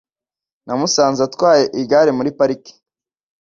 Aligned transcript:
Namusanze 0.65 1.21
atwaye 1.27 1.63
igare 1.81 2.11
muri 2.17 2.29
parike. 2.37 2.73